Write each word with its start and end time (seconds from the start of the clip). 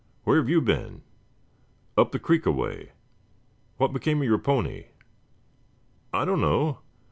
Where 0.23 0.37
have 0.37 0.49
you 0.49 0.61
been?" 0.61 1.03
"Up 1.95 2.11
the 2.11 2.17
creek 2.17 2.47
a 2.47 2.51
way. 2.51 2.93
What 3.77 3.93
became 3.93 4.17
of 4.21 4.23
your 4.27 4.39
pony?" 4.39 4.85
"I 6.11 6.25
don't 6.25 6.41
know. 6.41 6.79